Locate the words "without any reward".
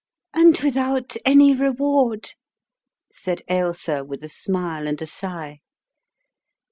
0.63-2.31